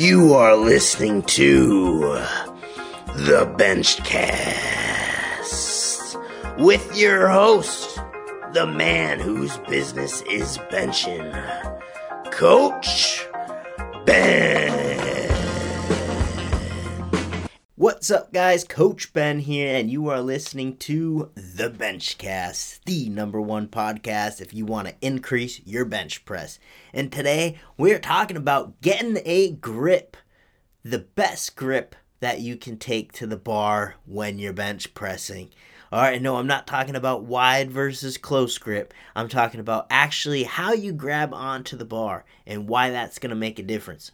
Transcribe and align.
You 0.00 0.32
are 0.32 0.56
listening 0.56 1.24
to 1.24 1.98
the 3.16 3.44
Benchcast 3.58 4.16
with 6.58 6.96
your 6.96 7.28
host, 7.28 8.00
the 8.54 8.66
man 8.66 9.20
whose 9.20 9.58
business 9.68 10.22
is 10.22 10.56
benching, 10.72 11.30
Coach 12.32 13.28
Ben. 14.06 14.79
What's 18.00 18.10
up, 18.10 18.32
guys? 18.32 18.64
Coach 18.64 19.12
Ben 19.12 19.40
here, 19.40 19.76
and 19.76 19.90
you 19.90 20.08
are 20.08 20.22
listening 20.22 20.78
to 20.78 21.30
The 21.34 21.68
Benchcast, 21.68 22.80
the 22.86 23.10
number 23.10 23.38
one 23.42 23.68
podcast 23.68 24.40
if 24.40 24.54
you 24.54 24.64
want 24.64 24.88
to 24.88 24.94
increase 25.02 25.60
your 25.66 25.84
bench 25.84 26.24
press. 26.24 26.58
And 26.94 27.12
today 27.12 27.58
we're 27.76 27.98
talking 27.98 28.38
about 28.38 28.80
getting 28.80 29.18
a 29.26 29.50
grip, 29.50 30.16
the 30.82 31.00
best 31.00 31.56
grip 31.56 31.94
that 32.20 32.40
you 32.40 32.56
can 32.56 32.78
take 32.78 33.12
to 33.12 33.26
the 33.26 33.36
bar 33.36 33.96
when 34.06 34.38
you're 34.38 34.54
bench 34.54 34.94
pressing. 34.94 35.50
All 35.92 36.00
right, 36.00 36.22
no, 36.22 36.36
I'm 36.36 36.46
not 36.46 36.66
talking 36.66 36.96
about 36.96 37.24
wide 37.24 37.70
versus 37.70 38.16
close 38.16 38.56
grip. 38.56 38.94
I'm 39.14 39.28
talking 39.28 39.60
about 39.60 39.86
actually 39.90 40.44
how 40.44 40.72
you 40.72 40.94
grab 40.94 41.34
onto 41.34 41.76
the 41.76 41.84
bar 41.84 42.24
and 42.46 42.66
why 42.66 42.88
that's 42.88 43.18
going 43.18 43.28
to 43.28 43.36
make 43.36 43.58
a 43.58 43.62
difference. 43.62 44.12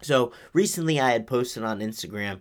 So, 0.00 0.32
recently 0.54 0.98
I 0.98 1.10
had 1.10 1.26
posted 1.26 1.62
on 1.62 1.80
Instagram 1.80 2.40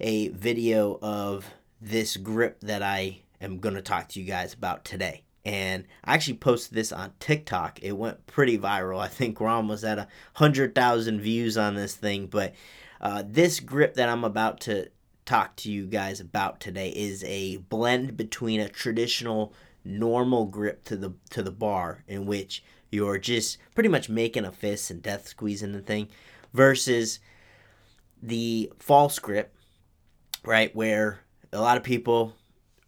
a 0.00 0.28
video 0.28 0.98
of 1.02 1.50
this 1.80 2.16
grip 2.16 2.60
that 2.60 2.82
I 2.82 3.20
am 3.40 3.58
going 3.58 3.74
to 3.74 3.82
talk 3.82 4.08
to 4.10 4.20
you 4.20 4.26
guys 4.26 4.54
about 4.54 4.84
today. 4.84 5.22
And 5.44 5.84
I 6.02 6.14
actually 6.14 6.38
posted 6.38 6.74
this 6.74 6.92
on 6.92 7.12
TikTok. 7.20 7.82
It 7.82 7.92
went 7.92 8.26
pretty 8.26 8.58
viral. 8.58 8.98
I 8.98 9.08
think 9.08 9.40
we're 9.40 9.48
almost 9.48 9.84
at 9.84 9.98
a 9.98 10.08
hundred 10.34 10.74
thousand 10.74 11.20
views 11.20 11.58
on 11.58 11.74
this 11.74 11.94
thing. 11.94 12.26
But 12.26 12.54
uh, 13.00 13.24
this 13.26 13.60
grip 13.60 13.94
that 13.94 14.08
I'm 14.08 14.24
about 14.24 14.60
to 14.60 14.88
talk 15.26 15.56
to 15.56 15.70
you 15.70 15.86
guys 15.86 16.20
about 16.20 16.60
today 16.60 16.90
is 16.90 17.24
a 17.24 17.58
blend 17.58 18.16
between 18.16 18.60
a 18.60 18.68
traditional 18.68 19.52
normal 19.84 20.46
grip 20.46 20.84
to 20.84 20.96
the 20.96 21.12
to 21.30 21.42
the 21.42 21.50
bar 21.50 22.04
in 22.08 22.24
which 22.24 22.64
you're 22.90 23.18
just 23.18 23.58
pretty 23.74 23.88
much 23.88 24.08
making 24.08 24.44
a 24.44 24.52
fist 24.52 24.90
and 24.90 25.02
death 25.02 25.28
squeezing 25.28 25.72
the 25.72 25.80
thing 25.80 26.08
versus 26.54 27.20
the 28.22 28.72
false 28.78 29.18
grip 29.18 29.54
right? 30.46 30.74
Where 30.74 31.20
a 31.52 31.60
lot 31.60 31.76
of 31.76 31.82
people, 31.82 32.34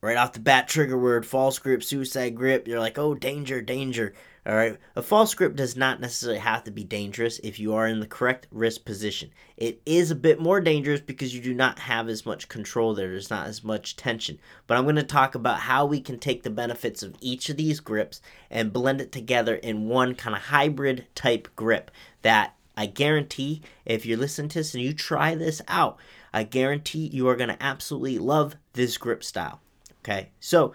right 0.00 0.16
off 0.16 0.32
the 0.32 0.40
bat, 0.40 0.68
trigger 0.68 0.98
word, 0.98 1.26
false 1.26 1.58
grip, 1.58 1.82
suicide 1.82 2.34
grip, 2.34 2.66
you're 2.66 2.80
like, 2.80 2.98
oh, 2.98 3.14
danger, 3.14 3.60
danger. 3.60 4.14
All 4.46 4.54
right. 4.54 4.78
A 4.94 5.02
false 5.02 5.34
grip 5.34 5.56
does 5.56 5.76
not 5.76 6.00
necessarily 6.00 6.38
have 6.38 6.62
to 6.64 6.70
be 6.70 6.84
dangerous 6.84 7.40
if 7.40 7.58
you 7.58 7.74
are 7.74 7.88
in 7.88 7.98
the 7.98 8.06
correct 8.06 8.46
wrist 8.52 8.84
position. 8.84 9.30
It 9.56 9.82
is 9.84 10.12
a 10.12 10.14
bit 10.14 10.38
more 10.38 10.60
dangerous 10.60 11.00
because 11.00 11.34
you 11.34 11.42
do 11.42 11.52
not 11.52 11.80
have 11.80 12.08
as 12.08 12.24
much 12.24 12.48
control 12.48 12.94
there. 12.94 13.08
There's 13.08 13.28
not 13.28 13.48
as 13.48 13.64
much 13.64 13.96
tension. 13.96 14.38
But 14.68 14.78
I'm 14.78 14.84
going 14.84 14.94
to 14.96 15.02
talk 15.02 15.34
about 15.34 15.58
how 15.58 15.84
we 15.84 16.00
can 16.00 16.20
take 16.20 16.44
the 16.44 16.50
benefits 16.50 17.02
of 17.02 17.16
each 17.20 17.48
of 17.48 17.56
these 17.56 17.80
grips 17.80 18.20
and 18.48 18.72
blend 18.72 19.00
it 19.00 19.10
together 19.10 19.56
in 19.56 19.88
one 19.88 20.14
kind 20.14 20.36
of 20.36 20.42
hybrid 20.42 21.06
type 21.16 21.48
grip 21.56 21.90
that 22.22 22.54
I 22.76 22.86
guarantee 22.86 23.62
if 23.84 24.06
you're 24.06 24.18
listening 24.18 24.50
to 24.50 24.58
this 24.60 24.74
and 24.74 24.82
you 24.84 24.92
try 24.92 25.34
this 25.34 25.60
out, 25.66 25.98
I 26.32 26.42
guarantee 26.42 27.10
you 27.12 27.28
are 27.28 27.36
going 27.36 27.48
to 27.48 27.62
absolutely 27.62 28.18
love 28.18 28.56
this 28.72 28.98
grip 28.98 29.24
style. 29.24 29.60
Okay, 30.04 30.30
so 30.38 30.72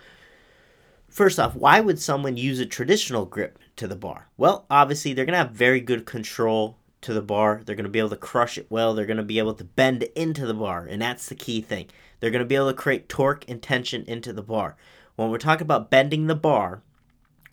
first 1.10 1.40
off, 1.40 1.56
why 1.56 1.80
would 1.80 2.00
someone 2.00 2.38
use 2.38 2.60
a 2.60 2.66
traditional 2.66 3.26
grip 3.26 3.60
to 3.78 3.88
the 3.88 3.96
bar? 3.96 4.28
Well, 4.38 4.66
obviously, 4.70 5.14
they're 5.14 5.26
going 5.26 5.34
to 5.34 5.40
have 5.40 5.52
very 5.52 5.80
good 5.80 6.06
control 6.06 6.78
to 7.02 7.14
the 7.14 7.22
bar. 7.22 7.62
They're 7.66 7.76
going 7.76 7.86
to 7.86 7.90
be 7.90 8.00
able 8.00 8.10
to 8.10 8.18
crush 8.18 8.58
it 8.58 8.68
well. 8.70 8.94
They're 8.94 9.06
going 9.06 9.18
to 9.18 9.24
be 9.24 9.40
able 9.40 9.54
to 9.56 9.64
bend 9.64 10.04
into 10.16 10.46
the 10.46 10.54
bar, 10.54 10.86
and 10.90 11.02
that's 11.02 11.28
the 11.28 11.36
key 11.36 11.62
thing. 11.62 11.88
They're 12.20 12.32
going 12.32 12.44
to 12.44 12.48
be 12.48 12.56
able 12.56 12.70
to 12.70 12.74
create 12.74 13.10
torque 13.10 13.46
and 13.50 13.62
tension 13.62 14.04
into 14.06 14.34
the 14.34 14.44
bar. 14.44 14.76
When 15.16 15.30
we're 15.30 15.38
talking 15.38 15.66
about 15.66 15.90
bending 15.90 16.28
the 16.28 16.36
bar, 16.36 16.82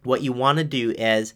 what 0.03 0.22
you 0.22 0.33
want 0.33 0.59
to 0.59 0.65
do 0.65 0.91
is 0.93 1.34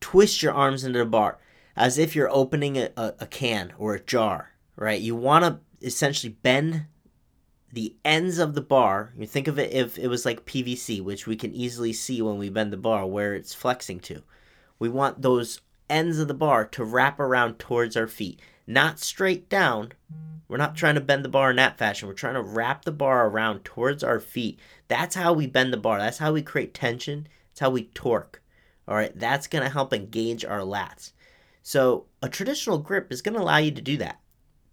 twist 0.00 0.42
your 0.42 0.52
arms 0.52 0.84
into 0.84 0.98
the 0.98 1.04
bar 1.04 1.38
as 1.76 1.98
if 1.98 2.14
you're 2.14 2.30
opening 2.30 2.76
a, 2.76 2.90
a, 2.96 3.14
a 3.20 3.26
can 3.26 3.72
or 3.78 3.94
a 3.94 4.00
jar, 4.00 4.50
right? 4.76 5.00
You 5.00 5.16
want 5.16 5.44
to 5.44 5.58
essentially 5.84 6.32
bend 6.42 6.86
the 7.72 7.96
ends 8.04 8.38
of 8.38 8.54
the 8.54 8.60
bar. 8.60 9.12
You 9.18 9.26
think 9.26 9.48
of 9.48 9.58
it 9.58 9.72
if 9.72 9.98
it 9.98 10.08
was 10.08 10.24
like 10.24 10.44
PVC, 10.44 11.02
which 11.02 11.26
we 11.26 11.36
can 11.36 11.54
easily 11.54 11.92
see 11.92 12.20
when 12.20 12.38
we 12.38 12.50
bend 12.50 12.72
the 12.72 12.76
bar 12.76 13.06
where 13.06 13.34
it's 13.34 13.54
flexing 13.54 14.00
to. 14.00 14.22
We 14.78 14.88
want 14.88 15.22
those 15.22 15.60
ends 15.88 16.18
of 16.18 16.28
the 16.28 16.34
bar 16.34 16.66
to 16.66 16.84
wrap 16.84 17.18
around 17.18 17.58
towards 17.58 17.96
our 17.96 18.06
feet, 18.06 18.40
not 18.66 18.98
straight 18.98 19.48
down. 19.48 19.92
We're 20.48 20.58
not 20.58 20.76
trying 20.76 20.96
to 20.96 21.00
bend 21.00 21.24
the 21.24 21.30
bar 21.30 21.50
in 21.50 21.56
that 21.56 21.78
fashion. 21.78 22.08
We're 22.08 22.14
trying 22.14 22.34
to 22.34 22.42
wrap 22.42 22.84
the 22.84 22.92
bar 22.92 23.26
around 23.26 23.64
towards 23.64 24.04
our 24.04 24.20
feet. 24.20 24.58
That's 24.88 25.14
how 25.14 25.32
we 25.32 25.46
bend 25.46 25.72
the 25.72 25.78
bar. 25.78 25.98
That's 25.98 26.18
how 26.18 26.32
we 26.32 26.42
create 26.42 26.74
tension. 26.74 27.26
That's 27.50 27.60
how 27.60 27.70
we 27.70 27.84
torque. 27.94 28.42
All 28.86 28.96
right, 28.96 29.16
that's 29.18 29.46
going 29.46 29.64
to 29.64 29.70
help 29.70 29.94
engage 29.94 30.44
our 30.44 30.60
lats. 30.60 31.12
So, 31.62 32.06
a 32.20 32.28
traditional 32.28 32.78
grip 32.78 33.12
is 33.12 33.22
going 33.22 33.34
to 33.34 33.40
allow 33.40 33.58
you 33.58 33.70
to 33.70 33.80
do 33.80 33.96
that 33.98 34.21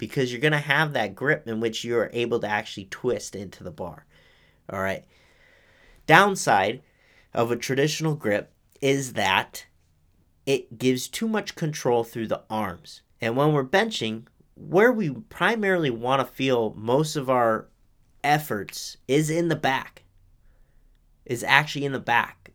because 0.00 0.32
you're 0.32 0.40
going 0.40 0.50
to 0.52 0.58
have 0.58 0.94
that 0.94 1.14
grip 1.14 1.46
in 1.46 1.60
which 1.60 1.84
you're 1.84 2.08
able 2.14 2.40
to 2.40 2.48
actually 2.48 2.86
twist 2.86 3.36
into 3.36 3.62
the 3.62 3.70
bar. 3.70 4.06
All 4.72 4.80
right. 4.80 5.04
Downside 6.06 6.80
of 7.34 7.52
a 7.52 7.56
traditional 7.56 8.14
grip 8.14 8.50
is 8.80 9.12
that 9.12 9.66
it 10.46 10.78
gives 10.78 11.06
too 11.06 11.28
much 11.28 11.54
control 11.54 12.02
through 12.02 12.28
the 12.28 12.42
arms. 12.48 13.02
And 13.20 13.36
when 13.36 13.52
we're 13.52 13.62
benching, 13.62 14.24
where 14.54 14.90
we 14.90 15.10
primarily 15.10 15.90
want 15.90 16.26
to 16.26 16.34
feel 16.34 16.72
most 16.78 17.14
of 17.14 17.28
our 17.28 17.68
efforts 18.24 18.96
is 19.06 19.28
in 19.28 19.48
the 19.48 19.56
back, 19.56 20.04
is 21.26 21.44
actually 21.44 21.84
in 21.84 21.92
the 21.92 22.00
back. 22.00 22.52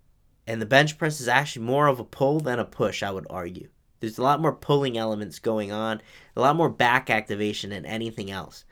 And 0.47 0.59
the 0.59 0.65
bench 0.65 0.97
press 0.97 1.21
is 1.21 1.27
actually 1.27 1.65
more 1.65 1.85
of 1.85 1.99
a 1.99 2.03
pull 2.03 2.39
than 2.39 2.57
a 2.57 2.65
push, 2.65 3.03
I 3.03 3.11
would 3.11 3.27
argue. 3.29 3.69
There's 4.05 4.19
a 4.19 4.23
lot 4.23 4.41
more 4.41 4.53
pulling 4.53 4.97
elements 4.97 5.39
going 5.39 5.71
on, 5.71 6.01
a 6.35 6.41
lot 6.41 6.55
more 6.55 6.69
back 6.69 7.09
activation 7.09 7.71
than 7.71 7.85
anything 7.85 8.29
else. 8.29 8.65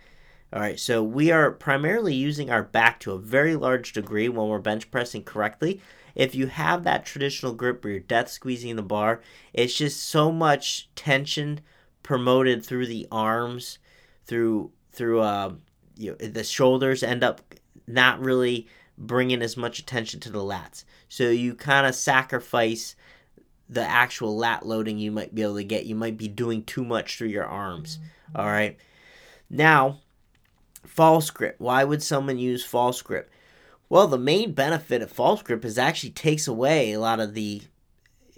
All 0.53 0.59
right, 0.59 0.79
so 0.79 1.01
we 1.01 1.31
are 1.31 1.49
primarily 1.49 2.13
using 2.13 2.51
our 2.51 2.61
back 2.61 2.99
to 2.99 3.13
a 3.13 3.17
very 3.17 3.55
large 3.55 3.93
degree 3.93 4.29
when 4.29 4.47
we're 4.47 4.59
bench 4.59 4.91
pressing 4.91 5.23
correctly. 5.23 5.81
If 6.13 6.35
you 6.35 6.45
have 6.45 6.83
that 6.83 7.05
traditional 7.05 7.53
grip 7.53 7.83
where 7.83 7.93
you're 7.93 7.99
death 8.01 8.29
squeezing 8.29 8.75
the 8.75 8.83
bar, 8.83 9.21
it's 9.51 9.73
just 9.73 10.03
so 10.03 10.31
much 10.31 10.89
tension 10.93 11.61
promoted 12.03 12.63
through 12.63 12.85
the 12.85 13.07
arms, 13.11 13.79
through 14.25 14.71
through 14.91 15.21
uh, 15.21 15.53
you 15.97 16.11
know, 16.11 16.27
the 16.27 16.43
shoulders 16.43 17.01
end 17.01 17.23
up 17.23 17.41
not 17.87 18.19
really 18.19 18.67
bringing 18.95 19.41
as 19.41 19.57
much 19.57 19.79
attention 19.79 20.19
to 20.19 20.29
the 20.29 20.37
lats. 20.37 20.83
So 21.09 21.31
you 21.31 21.55
kind 21.55 21.87
of 21.87 21.95
sacrifice 21.95 22.95
the 23.69 23.83
actual 23.83 24.35
lat 24.35 24.65
loading 24.65 24.97
you 24.97 25.11
might 25.11 25.33
be 25.33 25.41
able 25.41 25.55
to 25.55 25.63
get. 25.63 25.85
You 25.85 25.95
might 25.95 26.17
be 26.17 26.27
doing 26.27 26.63
too 26.63 26.83
much 26.83 27.17
through 27.17 27.29
your 27.29 27.45
arms. 27.45 27.99
All 28.35 28.45
right. 28.45 28.77
Now, 29.49 29.99
false 30.85 31.29
grip. 31.29 31.55
Why 31.59 31.83
would 31.83 32.03
someone 32.03 32.37
use 32.37 32.63
false 32.63 33.01
grip? 33.01 33.29
Well, 33.89 34.07
the 34.07 34.17
main 34.17 34.53
benefit 34.53 35.01
of 35.01 35.11
false 35.11 35.41
grip 35.41 35.63
is 35.63 35.77
actually 35.77 36.11
takes 36.11 36.47
away 36.47 36.93
a 36.93 36.99
lot 36.99 37.19
of 37.19 37.33
the 37.33 37.61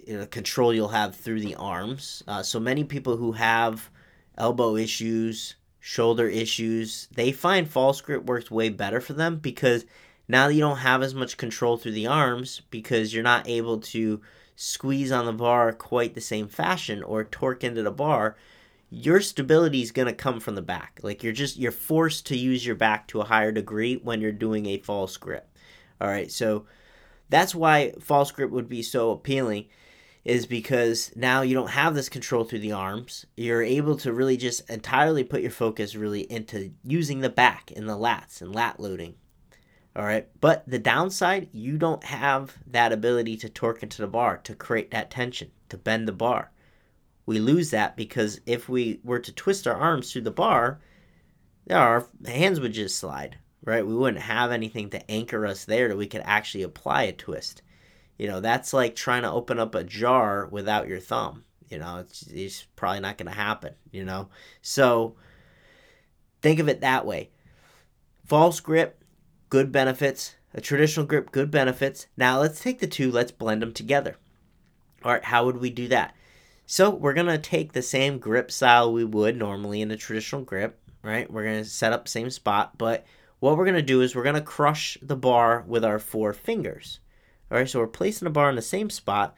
you 0.06 0.18
know, 0.18 0.26
control 0.26 0.72
you'll 0.72 0.88
have 0.88 1.16
through 1.16 1.40
the 1.40 1.54
arms. 1.56 2.22
Uh, 2.28 2.42
so 2.42 2.60
many 2.60 2.84
people 2.84 3.16
who 3.16 3.32
have 3.32 3.90
elbow 4.38 4.76
issues, 4.76 5.56
shoulder 5.80 6.28
issues, 6.28 7.08
they 7.14 7.32
find 7.32 7.68
false 7.68 8.00
grip 8.00 8.24
works 8.24 8.50
way 8.50 8.68
better 8.68 9.00
for 9.00 9.14
them 9.14 9.36
because 9.36 9.84
now 10.28 10.48
you 10.48 10.60
don't 10.60 10.78
have 10.78 11.02
as 11.02 11.14
much 11.14 11.36
control 11.36 11.76
through 11.76 11.92
the 11.92 12.06
arms 12.06 12.62
because 12.70 13.12
you're 13.12 13.22
not 13.22 13.48
able 13.48 13.78
to 13.78 14.20
squeeze 14.56 15.12
on 15.12 15.26
the 15.26 15.32
bar 15.32 15.72
quite 15.72 16.14
the 16.14 16.20
same 16.20 16.48
fashion 16.48 17.02
or 17.02 17.22
torque 17.22 17.62
into 17.62 17.82
the 17.82 17.90
bar, 17.90 18.36
your 18.90 19.20
stability 19.20 19.82
is 19.82 19.92
going 19.92 20.06
to 20.06 20.14
come 20.14 20.40
from 20.40 20.54
the 20.54 20.62
back. 20.62 20.98
Like 21.02 21.22
you're 21.22 21.32
just 21.32 21.56
you're 21.56 21.72
forced 21.72 22.26
to 22.26 22.36
use 22.36 22.66
your 22.66 22.74
back 22.74 23.06
to 23.08 23.20
a 23.20 23.24
higher 23.24 23.52
degree 23.52 23.96
when 23.96 24.20
you're 24.20 24.32
doing 24.32 24.66
a 24.66 24.78
false 24.78 25.16
grip. 25.16 25.48
All 26.00 26.08
right, 26.08 26.30
so 26.30 26.66
that's 27.28 27.54
why 27.54 27.92
false 28.00 28.30
grip 28.30 28.50
would 28.50 28.68
be 28.68 28.82
so 28.82 29.10
appealing 29.10 29.66
is 30.24 30.46
because 30.46 31.12
now 31.14 31.42
you 31.42 31.54
don't 31.54 31.70
have 31.70 31.94
this 31.94 32.08
control 32.08 32.42
through 32.42 32.58
the 32.58 32.72
arms. 32.72 33.26
You're 33.36 33.62
able 33.62 33.96
to 33.98 34.12
really 34.12 34.36
just 34.36 34.68
entirely 34.68 35.22
put 35.22 35.40
your 35.40 35.52
focus 35.52 35.94
really 35.94 36.22
into 36.22 36.72
using 36.82 37.20
the 37.20 37.30
back 37.30 37.72
and 37.74 37.88
the 37.88 37.96
lats 37.96 38.40
and 38.40 38.54
lat 38.54 38.80
loading 38.80 39.14
all 39.96 40.04
right. 40.04 40.28
But 40.40 40.62
the 40.66 40.78
downside, 40.78 41.48
you 41.52 41.78
don't 41.78 42.04
have 42.04 42.54
that 42.66 42.92
ability 42.92 43.38
to 43.38 43.48
torque 43.48 43.82
into 43.82 44.02
the 44.02 44.06
bar, 44.06 44.36
to 44.44 44.54
create 44.54 44.90
that 44.90 45.10
tension, 45.10 45.50
to 45.70 45.78
bend 45.78 46.06
the 46.06 46.12
bar. 46.12 46.52
We 47.24 47.38
lose 47.38 47.70
that 47.70 47.96
because 47.96 48.40
if 48.44 48.68
we 48.68 49.00
were 49.02 49.18
to 49.20 49.32
twist 49.32 49.66
our 49.66 49.74
arms 49.74 50.12
through 50.12 50.22
the 50.22 50.30
bar, 50.30 50.80
our 51.70 52.06
hands 52.26 52.60
would 52.60 52.74
just 52.74 52.98
slide, 52.98 53.38
right? 53.64 53.86
We 53.86 53.94
wouldn't 53.94 54.22
have 54.22 54.52
anything 54.52 54.90
to 54.90 55.10
anchor 55.10 55.46
us 55.46 55.64
there 55.64 55.88
that 55.88 55.96
we 55.96 56.06
could 56.06 56.22
actually 56.24 56.62
apply 56.62 57.04
a 57.04 57.12
twist. 57.12 57.62
You 58.18 58.28
know, 58.28 58.40
that's 58.40 58.74
like 58.74 58.94
trying 58.96 59.22
to 59.22 59.32
open 59.32 59.58
up 59.58 59.74
a 59.74 59.82
jar 59.82 60.46
without 60.46 60.88
your 60.88 61.00
thumb. 61.00 61.44
You 61.70 61.78
know, 61.78 61.98
it's, 61.98 62.22
it's 62.28 62.66
probably 62.76 63.00
not 63.00 63.16
going 63.16 63.30
to 63.30 63.36
happen, 63.36 63.74
you 63.90 64.04
know? 64.04 64.28
So 64.60 65.16
think 66.42 66.60
of 66.60 66.68
it 66.68 66.82
that 66.82 67.06
way. 67.06 67.30
False 68.26 68.60
grip, 68.60 69.02
good 69.48 69.72
benefits. 69.72 70.36
A 70.54 70.60
traditional 70.60 71.04
grip, 71.04 71.32
good 71.32 71.50
benefits. 71.50 72.06
Now 72.16 72.40
let's 72.40 72.60
take 72.60 72.78
the 72.78 72.86
two, 72.86 73.12
let's 73.12 73.30
blend 73.30 73.60
them 73.60 73.72
together. 73.72 74.16
All 75.04 75.12
right, 75.12 75.24
how 75.24 75.44
would 75.44 75.58
we 75.58 75.68
do 75.70 75.88
that? 75.88 76.14
So 76.64 76.90
we're 76.90 77.12
going 77.12 77.26
to 77.26 77.38
take 77.38 77.72
the 77.72 77.82
same 77.82 78.18
grip 78.18 78.50
style 78.50 78.92
we 78.92 79.04
would 79.04 79.36
normally 79.36 79.82
in 79.82 79.90
a 79.90 79.96
traditional 79.96 80.42
grip, 80.42 80.80
right? 81.02 81.30
We're 81.30 81.44
going 81.44 81.62
to 81.62 81.68
set 81.68 81.92
up 81.92 82.08
same 82.08 82.30
spot, 82.30 82.78
but 82.78 83.04
what 83.38 83.56
we're 83.56 83.66
going 83.66 83.76
to 83.76 83.82
do 83.82 84.00
is 84.00 84.16
we're 84.16 84.22
going 84.22 84.34
to 84.34 84.40
crush 84.40 84.96
the 85.02 85.14
bar 85.14 85.62
with 85.66 85.84
our 85.84 85.98
four 85.98 86.32
fingers. 86.32 87.00
All 87.50 87.58
right, 87.58 87.68
so 87.68 87.78
we're 87.80 87.86
placing 87.86 88.24
the 88.24 88.30
bar 88.30 88.48
in 88.48 88.56
the 88.56 88.62
same 88.62 88.90
spot. 88.90 89.36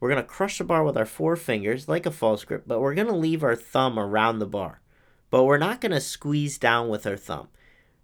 We're 0.00 0.10
going 0.10 0.22
to 0.22 0.28
crush 0.28 0.58
the 0.58 0.64
bar 0.64 0.82
with 0.82 0.96
our 0.96 1.06
four 1.06 1.36
fingers 1.36 1.88
like 1.88 2.06
a 2.06 2.10
false 2.10 2.44
grip, 2.44 2.64
but 2.66 2.80
we're 2.80 2.94
going 2.94 3.06
to 3.08 3.14
leave 3.14 3.44
our 3.44 3.56
thumb 3.56 3.98
around 3.98 4.38
the 4.38 4.46
bar. 4.46 4.80
But 5.30 5.44
we're 5.44 5.58
not 5.58 5.80
going 5.80 5.92
to 5.92 6.00
squeeze 6.00 6.58
down 6.58 6.88
with 6.88 7.06
our 7.06 7.16
thumb. 7.16 7.48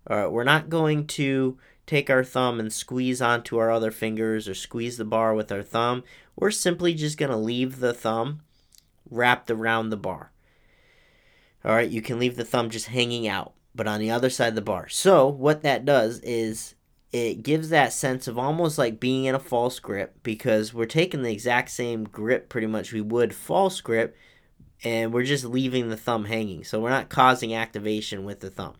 All 0.08 0.16
right, 0.16 0.30
we're 0.30 0.44
not 0.44 0.68
going 0.68 1.06
to 1.08 1.58
take 1.86 2.10
our 2.10 2.24
thumb 2.24 2.58
and 2.58 2.72
squeeze 2.72 3.22
onto 3.22 3.58
our 3.58 3.70
other 3.70 3.90
fingers 3.90 4.48
or 4.48 4.54
squeeze 4.54 4.96
the 4.96 5.04
bar 5.04 5.34
with 5.34 5.52
our 5.52 5.62
thumb. 5.62 6.02
We're 6.36 6.50
simply 6.50 6.94
just 6.94 7.18
going 7.18 7.30
to 7.30 7.36
leave 7.36 7.78
the 7.78 7.94
thumb 7.94 8.40
wrapped 9.10 9.50
around 9.50 9.90
the 9.90 9.96
bar. 9.96 10.32
All 11.64 11.74
right, 11.74 11.88
you 11.88 12.02
can 12.02 12.18
leave 12.18 12.36
the 12.36 12.44
thumb 12.44 12.70
just 12.70 12.86
hanging 12.86 13.28
out, 13.28 13.52
but 13.74 13.86
on 13.86 14.00
the 14.00 14.10
other 14.10 14.30
side 14.30 14.48
of 14.48 14.54
the 14.56 14.62
bar. 14.62 14.88
So, 14.88 15.28
what 15.28 15.62
that 15.62 15.84
does 15.84 16.18
is 16.20 16.74
it 17.12 17.42
gives 17.42 17.68
that 17.68 17.92
sense 17.92 18.26
of 18.26 18.38
almost 18.38 18.78
like 18.78 18.98
being 18.98 19.26
in 19.26 19.34
a 19.34 19.40
false 19.40 19.78
grip 19.78 20.16
because 20.22 20.74
we're 20.74 20.86
taking 20.86 21.22
the 21.22 21.30
exact 21.30 21.70
same 21.70 22.04
grip 22.04 22.48
pretty 22.48 22.66
much 22.66 22.92
we 22.92 23.00
would 23.00 23.34
false 23.34 23.80
grip 23.80 24.16
and 24.82 25.12
we're 25.12 25.22
just 25.22 25.44
leaving 25.44 25.88
the 25.88 25.96
thumb 25.96 26.24
hanging. 26.24 26.64
So, 26.64 26.80
we're 26.80 26.90
not 26.90 27.10
causing 27.10 27.54
activation 27.54 28.24
with 28.24 28.40
the 28.40 28.50
thumb. 28.50 28.74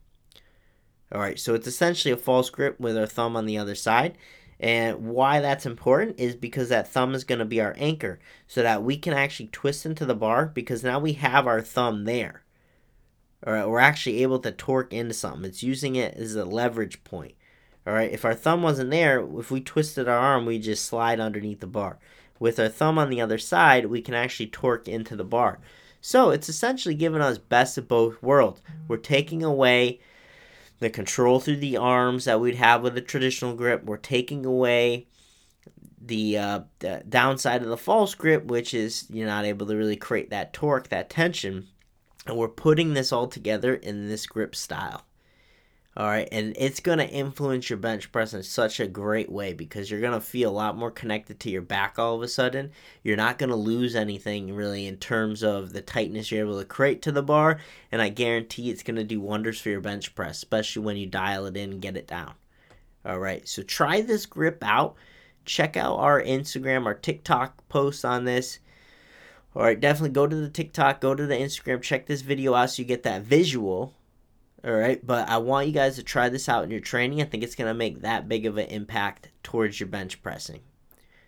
All 1.12 1.20
right, 1.20 1.38
so 1.38 1.55
it's 1.55 1.67
essentially 1.67 2.12
a 2.12 2.17
false 2.17 2.49
grip 2.49 2.81
with 2.81 2.97
our 2.97 3.06
thumb 3.06 3.37
on 3.37 3.47
the 3.47 3.59
other 3.59 3.75
side. 3.75 4.17
And 4.59 5.09
why 5.09 5.41
that's 5.41 5.67
important 5.67 6.20
is 6.20 6.37
because 6.37 6.69
that 6.69 6.88
thumb 6.88 7.14
is 7.14 7.25
going 7.25 7.41
to 7.41 7.44
be 7.44 7.61
our 7.61 7.75
anchor 7.76 8.20
so 8.47 8.62
that 8.62 8.85
we 8.85 8.97
can 8.97 9.12
actually 9.12 9.49
twist 9.49 9.85
into 9.85 10.06
the 10.06 10.14
bar 10.14 10.47
because 10.47 10.85
now 10.85 11.00
we 11.00 11.14
have 11.14 11.47
our 11.47 11.61
thumb 11.61 12.05
there. 12.05 12.44
All 13.44 13.53
right, 13.53 13.69
we're 13.69 13.81
actually 13.81 14.23
able 14.23 14.38
to 14.38 14.53
torque 14.53 14.93
into 14.93 15.14
something. 15.14 15.44
It's 15.44 15.64
using 15.64 15.97
it 15.97 16.14
as 16.14 16.37
a 16.37 16.44
leverage 16.44 17.03
point. 17.03 17.35
All 17.85 17.93
right, 17.93 18.12
if 18.12 18.25
our 18.25 18.35
thumb 18.35 18.62
wasn't 18.62 18.91
there, 18.91 19.26
if 19.41 19.50
we 19.50 19.61
twisted 19.61 20.08
our 20.08 20.17
arm, 20.17 20.47
we 20.47 20.61
just 20.61 20.87
slide 20.87 21.19
underneath 21.19 21.58
the 21.58 21.67
bar. 21.67 21.99
With 22.38 22.61
our 22.61 22.69
thumb 22.69 22.99
on 22.99 23.11
the 23.11 23.20
other 23.20 23.38
side, 23.38 23.87
we 23.87 24.00
can 24.00 24.15
actually 24.15 24.47
torque 24.47 24.87
into 24.87 25.17
the 25.17 25.25
bar. 25.25 25.58
So 26.00 26.31
it's 26.31 26.49
essentially 26.49 26.94
giving 26.94 27.20
us 27.20 27.38
best 27.38 27.76
of 27.76 27.88
both 27.88 28.23
worlds. 28.23 28.62
We're 28.87 28.97
taking 28.99 29.43
away 29.43 29.99
the 30.82 30.90
control 30.90 31.40
through 31.40 31.56
the 31.56 31.76
arms 31.76 32.26
that 32.26 32.40
we'd 32.40 32.56
have 32.56 32.82
with 32.82 32.96
a 32.96 33.00
traditional 33.00 33.55
grip. 33.55 33.84
We're 33.84 33.96
taking 33.96 34.44
away 34.44 35.06
the, 36.00 36.37
uh, 36.37 36.61
the 36.81 37.02
downside 37.08 37.62
of 37.62 37.69
the 37.69 37.76
false 37.76 38.14
grip, 38.14 38.44
which 38.44 38.75
is 38.75 39.06
you're 39.08 39.26
not 39.26 39.44
able 39.44 39.67
to 39.67 39.76
really 39.76 39.96
create 39.96 40.31
that 40.31 40.52
torque, 40.52 40.88
that 40.88 41.08
tension. 41.08 41.69
And 42.26 42.37
we're 42.37 42.49
putting 42.49 42.94
this 42.94 43.12
all 43.12 43.26
together 43.26 43.75
in 43.75 44.08
this 44.08 44.26
grip 44.26 44.55
style. 44.55 45.02
All 45.94 46.06
right, 46.06 46.27
and 46.33 46.55
it's 46.56 46.81
going 46.81 47.00
to 47.00 47.09
influence 47.09 47.69
your 47.69 47.77
bench 47.77 48.11
press 48.12 48.33
in 48.33 48.43
such 48.43 48.81
a 48.81 48.87
great 48.87 49.31
way 49.31 49.53
because 49.53 49.91
you're 49.91 50.00
going 50.00 50.19
to 50.19 50.23
feel 50.23 50.49
a 50.49 50.50
lot 50.50 50.75
more 50.75 50.91
connected 50.91 51.39
to 51.41 51.50
your 51.50 51.61
back 51.61 51.99
all 51.99 52.15
of 52.15 52.23
a 52.23 52.29
sudden. 52.29 52.71
You're 53.03 53.19
not 53.19 53.37
going 53.37 53.50
to 53.50 53.56
lose 53.56 53.94
anything 53.94 54.55
really 54.55 54.87
in 54.87 54.97
terms 54.97 55.43
of 55.43 55.75
the 55.75 55.83
tightness 55.83 56.31
you're 56.31 56.47
able 56.47 56.59
to 56.59 56.65
create 56.65 57.03
to 57.03 57.12
the 57.12 57.23
bar, 57.23 57.61
and 57.91 58.00
I 58.00 58.09
guarantee 58.09 58.71
it's 58.71 58.83
going 58.83 58.97
to 58.97 59.05
do 59.05 59.21
wonders 59.21 59.61
for 59.61 59.69
your 59.69 59.83
bench 59.83 60.15
press, 60.15 60.39
especially 60.39 60.83
when 60.83 60.97
you 60.97 61.05
dial 61.05 61.44
it 61.44 61.59
in 61.59 61.73
and 61.73 61.83
get 61.83 61.99
it 61.99 62.06
down. 62.06 62.33
All 63.05 63.19
right, 63.19 63.47
so 63.47 63.62
try 63.62 64.00
this 64.00 64.25
grip 64.25 64.65
out. 64.65 64.94
Check 65.44 65.77
out 65.77 65.99
our 65.99 66.23
Instagram, 66.23 66.87
our 66.87 66.94
TikTok 66.94 67.69
posts 67.69 68.06
on 68.06 68.25
this. 68.25 68.61
All 69.55 69.62
right, 69.62 69.79
definitely 69.79 70.15
go 70.15 70.27
to 70.27 70.37
the 70.37 70.49
TikTok, 70.49 71.03
go 71.03 71.15
to 71.15 71.27
the 71.27 71.37
Instagram, 71.37 71.83
check 71.83 72.06
this 72.06 72.23
video 72.23 72.55
out 72.55 72.71
so 72.71 72.81
you 72.81 72.89
get 72.89 73.03
that 73.03 73.23
visual 73.23 73.93
all 74.64 74.73
right, 74.73 75.05
but 75.05 75.29
I 75.29 75.38
want 75.38 75.67
you 75.67 75.73
guys 75.73 75.97
to 75.97 76.05
try 76.05 76.29
this 76.29 76.49
out 76.49 76.62
in 76.62 76.70
your 76.70 76.81
training. 76.81 77.20
I 77.20 77.25
think 77.25 77.43
it's 77.43 77.56
going 77.56 77.69
to 77.69 77.75
make 77.75 78.03
that 78.03 78.29
big 78.29 78.47
of 78.47 78.59
an 78.59 78.69
impact 78.69 79.29
towards 79.43 79.81
your 79.81 79.88
bench 79.88 80.23
pressing. 80.23 80.61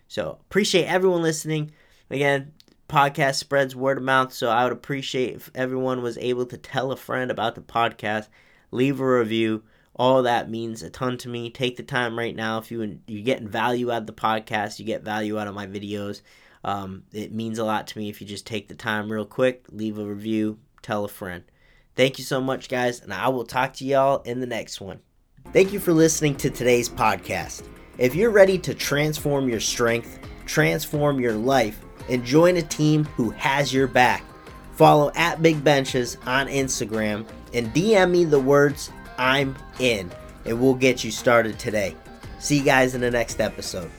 So, 0.07 0.37
appreciate 0.49 0.85
everyone 0.85 1.21
listening. 1.21 1.71
Again, 2.09 2.53
podcast 2.87 3.35
spreads 3.35 3.75
word 3.75 3.97
of 3.97 4.03
mouth, 4.03 4.31
so 4.31 4.49
I 4.49 4.63
would 4.63 4.71
appreciate 4.71 5.35
if 5.35 5.51
everyone 5.53 6.01
was 6.01 6.17
able 6.19 6.45
to 6.45 6.57
tell 6.57 6.91
a 6.91 6.95
friend 6.95 7.29
about 7.29 7.55
the 7.55 7.61
podcast, 7.61 8.27
leave 8.71 9.01
a 9.01 9.17
review. 9.17 9.63
All 9.97 10.23
that 10.23 10.49
means 10.49 10.83
a 10.83 10.89
ton 10.89 11.17
to 11.19 11.29
me. 11.29 11.49
Take 11.49 11.75
the 11.75 11.83
time 11.83 12.17
right 12.17 12.35
now. 12.35 12.57
If 12.57 12.71
you 12.71 12.99
you're 13.07 13.23
getting 13.23 13.47
value 13.47 13.91
out 13.91 14.01
of 14.01 14.07
the 14.07 14.13
podcast, 14.13 14.79
you 14.79 14.85
get 14.85 15.03
value 15.03 15.39
out 15.39 15.47
of 15.47 15.55
my 15.55 15.67
videos. 15.67 16.21
Um, 16.63 17.03
it 17.11 17.33
means 17.33 17.59
a 17.59 17.65
lot 17.65 17.87
to 17.87 17.97
me 17.97 18.09
if 18.09 18.21
you 18.21 18.27
just 18.27 18.47
take 18.47 18.67
the 18.67 18.75
time 18.75 19.11
real 19.11 19.25
quick, 19.25 19.65
leave 19.71 19.97
a 19.97 20.05
review, 20.05 20.59
tell 20.81 21.05
a 21.05 21.07
friend. 21.09 21.43
Thank 21.95 22.17
you 22.17 22.25
so 22.25 22.41
much, 22.41 22.67
guys, 22.67 23.01
and 23.01 23.13
I 23.13 23.29
will 23.29 23.45
talk 23.45 23.73
to 23.75 23.85
y'all 23.85 24.21
in 24.23 24.39
the 24.41 24.45
next 24.45 24.81
one. 24.81 24.99
Thank 25.53 25.71
you 25.71 25.79
for 25.79 25.93
listening 25.93 26.35
to 26.37 26.49
today's 26.49 26.89
podcast. 26.89 27.63
If 27.97 28.15
you're 28.15 28.31
ready 28.31 28.57
to 28.59 28.73
transform 28.73 29.47
your 29.47 29.61
strength, 29.61 30.19
transform 30.45 31.19
your 31.19 31.33
life, 31.33 31.79
and 32.09 32.25
join 32.25 32.57
a 32.57 32.61
team 32.61 33.05
who 33.05 33.29
has 33.31 33.73
your 33.73 33.87
back, 33.87 34.23
follow 34.73 35.11
at 35.15 35.41
Big 35.41 35.63
Benches 35.63 36.17
on 36.25 36.47
Instagram 36.47 37.25
and 37.53 37.73
DM 37.73 38.11
me 38.11 38.25
the 38.25 38.39
words 38.39 38.91
I'm 39.17 39.55
in, 39.79 40.11
and 40.45 40.59
we'll 40.59 40.73
get 40.73 41.03
you 41.03 41.11
started 41.11 41.57
today. 41.57 41.95
See 42.39 42.57
you 42.57 42.65
guys 42.65 42.93
in 42.93 43.01
the 43.01 43.11
next 43.11 43.39
episode. 43.39 43.89